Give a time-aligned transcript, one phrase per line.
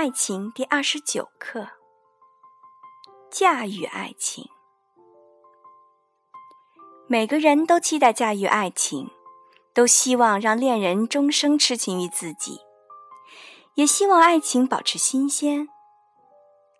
[0.00, 1.66] 爱情第二十九课：
[3.32, 4.48] 驾驭爱情。
[7.08, 9.10] 每个人都期待驾驭爱情，
[9.74, 12.60] 都希望让恋人终生痴情于自己，
[13.74, 15.68] 也希望爱情保持新鲜。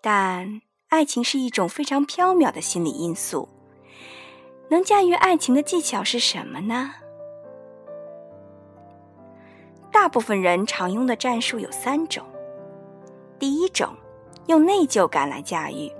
[0.00, 3.48] 但爱情是一种非常飘渺的心理因素，
[4.70, 6.94] 能驾驭爱情的技巧是什么呢？
[9.90, 12.24] 大部分人常用的战术有三种。
[13.38, 13.94] 第一种，
[14.46, 15.90] 用内疚感来驾驭。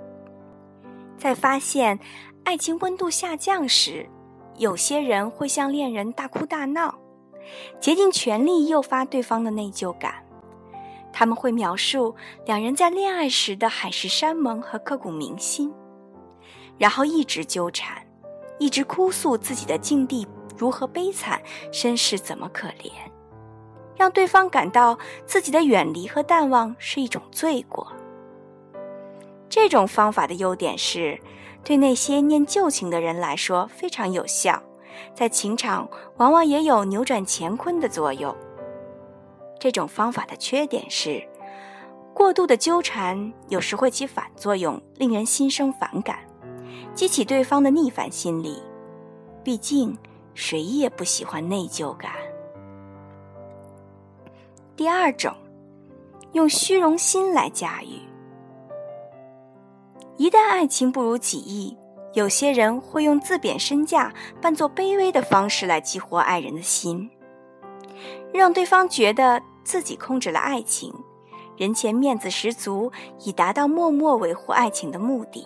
[1.17, 1.99] 在发现
[2.43, 4.09] 爱情温度下降时，
[4.57, 6.97] 有些人会向恋人大哭大闹，
[7.79, 10.15] 竭尽全力诱发对方的内疚感。
[11.11, 12.15] 他们会描述
[12.45, 15.73] 两人在恋爱时的海誓山盟和刻骨铭心，
[16.77, 18.05] 然后一直纠缠，
[18.59, 22.91] 一直哭诉自己的境地如何悲惨，身世怎么可怜。
[23.99, 27.85] 让对方感到自己的远离和淡忘是一种罪过。
[29.49, 31.19] 这种方法的优点是，
[31.65, 34.63] 对那些念旧情的人来说非常有效，
[35.13, 38.33] 在情场往往也有扭转乾坤的作用。
[39.59, 41.21] 这种方法的缺点是，
[42.13, 46.19] 过度的纠缠有时会起反作用，令人心生反感，
[46.93, 48.63] 激起对方的逆反心理。
[49.43, 49.97] 毕竟，
[50.33, 52.13] 谁也不喜欢内疚感。
[54.79, 55.35] 第二种，
[56.31, 57.99] 用虚荣心来驾驭。
[60.15, 61.77] 一旦爱情不如己意，
[62.13, 67.09] 有些人会用自贬身价、扮作卑微的方式来激活爱人的心，
[68.33, 70.93] 让对方觉得自己控制了爱情，
[71.57, 72.89] 人前面子十足，
[73.25, 75.45] 以达到默默维护爱情的目的。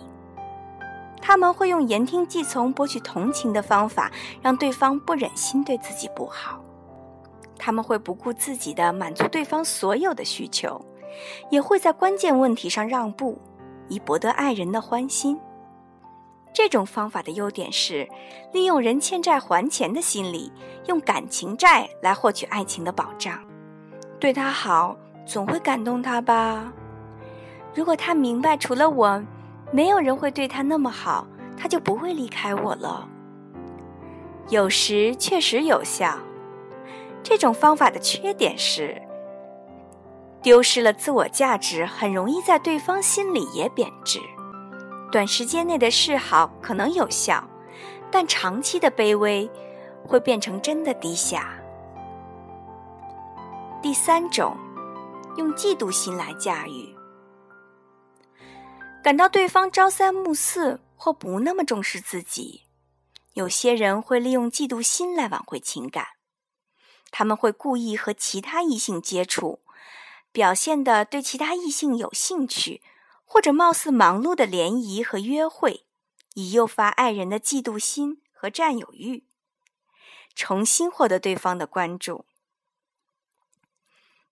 [1.20, 6.60] 他们会用言听计从、博取同情的方法，让对方不忍心对自己不好。
[7.64, 10.78] 他们会不顾自己的满足对方所有的需求，
[11.48, 13.40] 也会在关键问题上让步，
[13.88, 15.40] 以博得爱人的欢心。
[16.52, 18.06] 这种方法的优点是，
[18.52, 20.52] 利用人欠债还钱的心理，
[20.88, 23.40] 用感情债来获取爱情的保障。
[24.20, 26.70] 对他好，总会感动他吧？
[27.72, 29.24] 如果他明白除了我，
[29.72, 31.26] 没有人会对他那么好，
[31.56, 33.08] 他就不会离开我了。
[34.50, 36.18] 有时确实有效。
[37.24, 39.00] 这种方法的缺点是，
[40.42, 44.20] 丢失了自我价值，很容易在对方心里也贬值。
[45.10, 47.42] 短时间内的示好可能有效，
[48.10, 49.50] 但长期的卑微
[50.06, 51.54] 会变成真的低下。
[53.80, 54.56] 第三种，
[55.36, 56.94] 用嫉妒心来驾驭。
[59.02, 62.62] 感到对方朝三暮四或不那么重视自己，
[63.32, 66.06] 有些人会利用嫉妒心来挽回情感。
[67.10, 69.60] 他们会故意和其他异性接触，
[70.32, 72.82] 表现的对其他异性有兴趣，
[73.24, 75.86] 或者貌似忙碌的联谊和约会，
[76.34, 79.24] 以诱发爱人的嫉妒心和占有欲，
[80.34, 82.26] 重新获得对方的关注。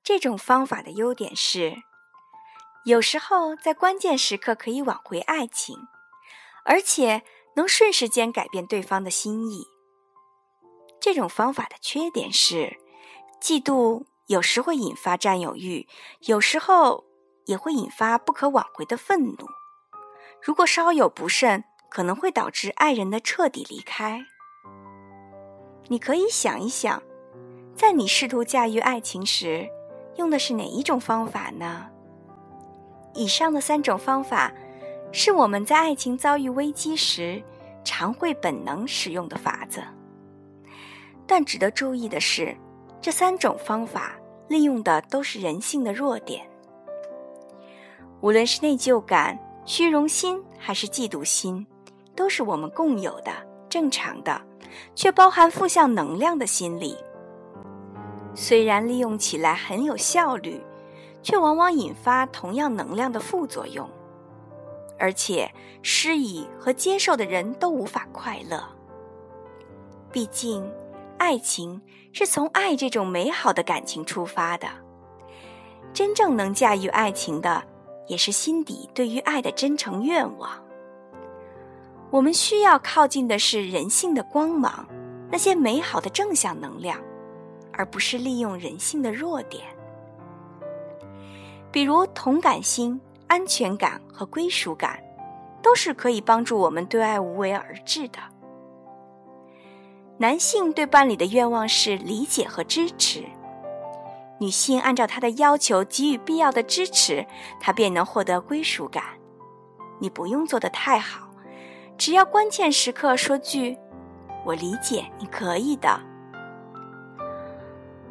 [0.03, 1.84] 这种方法的优点是，
[2.84, 5.87] 有时候在关键时刻可以挽回爱情，
[6.65, 7.22] 而且
[7.54, 9.69] 能瞬时间改变对方的心意。
[11.02, 12.78] 这种方法的缺点是，
[13.40, 15.88] 嫉妒有时会引发占有欲，
[16.20, 17.02] 有时候
[17.46, 19.36] 也会引发不可挽回的愤怒。
[20.41, 24.24] 如果稍有不慎，可能会导致爱人的彻底离开。
[25.88, 27.02] 你可以想一想，
[27.74, 29.68] 在你试图驾驭爱情时，
[30.18, 31.88] 用的是哪一种方法呢？
[33.12, 34.52] 以上的三种方法，
[35.10, 37.42] 是我们在爱情遭遇危机时
[37.82, 39.82] 常会本能使用的法子。
[41.27, 42.56] 但值得注意的是，
[43.00, 44.12] 这三种方法
[44.49, 46.47] 利用的都是人性的弱点。
[48.21, 51.66] 无论是内疚感、虚荣心还是嫉妒心，
[52.15, 53.33] 都是我们共有的、
[53.69, 54.41] 正常的，
[54.94, 56.97] 却包含负向能量的心理。
[58.34, 60.60] 虽然利用起来很有效率，
[61.22, 63.89] 却往往引发同样能量的副作用，
[64.98, 65.51] 而且
[65.83, 68.63] 施以和接受的人都无法快乐。
[70.13, 70.71] 毕竟。
[71.22, 71.80] 爱情
[72.13, 74.66] 是从爱这种美好的感情出发的，
[75.95, 77.63] 真正能驾驭爱情的，
[78.09, 80.51] 也是心底对于爱的真诚愿望。
[82.10, 84.84] 我们需要靠近的是人性的光芒，
[85.30, 86.98] 那些美好的正向能量，
[87.72, 89.63] 而不是利用人性的弱点，
[91.71, 95.01] 比如同感心、安全感和归属感，
[95.63, 98.18] 都是可以帮助我们对爱无为而治的。
[100.22, 103.24] 男性对伴侣的愿望是理解和支持，
[104.39, 107.27] 女性按照他的要求给予必要的支持，
[107.59, 109.03] 他便能获得归属感。
[109.98, 111.27] 你不用做得太好，
[111.98, 113.77] 只要关键时刻说句
[114.47, 116.01] “我理解，你可以的”。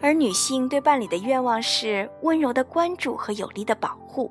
[0.04, 4.30] 而女性对伴侣的愿望是温柔的关注和有力的保护。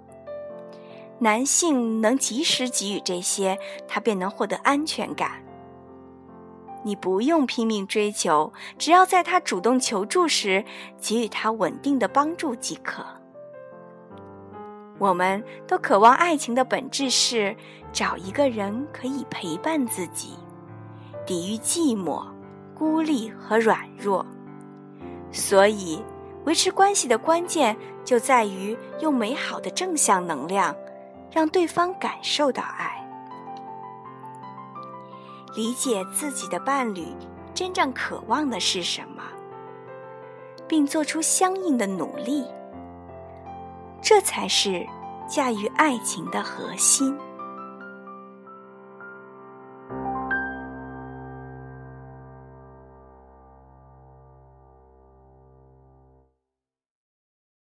[1.19, 5.43] 男性能及时给予这些，他便能获得安全感。
[6.82, 10.65] 你不用拼命追求，只要在他主动求助时
[10.99, 13.05] 给予他稳定的帮助即可。
[14.99, 17.56] 我们都渴望爱情的本质是
[17.93, 20.35] 找一个人可以陪伴自己，
[21.25, 22.27] 抵御寂寞、
[22.75, 24.25] 孤立和软弱。
[25.33, 26.03] 所以，
[26.44, 30.75] 维持关系的关键就在于用美好的正向能量。
[31.33, 33.00] 让对方感受到爱，
[35.55, 37.06] 理解自己的伴侣
[37.52, 39.23] 真正渴望的是什么，
[40.69, 42.44] 并做出相应的努力，
[44.00, 44.87] 这才是
[45.29, 47.17] 驾驭爱情的核心。